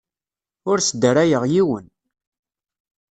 [0.69, 1.85] Ur sdarayeɣ yiwen.